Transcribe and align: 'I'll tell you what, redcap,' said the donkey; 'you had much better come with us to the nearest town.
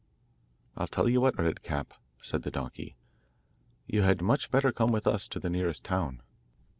'I'll 0.75 0.87
tell 0.87 1.07
you 1.07 1.21
what, 1.21 1.37
redcap,' 1.37 1.93
said 2.19 2.41
the 2.41 2.49
donkey; 2.49 2.95
'you 3.85 4.01
had 4.01 4.19
much 4.23 4.49
better 4.49 4.71
come 4.71 4.91
with 4.91 5.05
us 5.05 5.27
to 5.27 5.39
the 5.39 5.47
nearest 5.47 5.85
town. 5.85 6.23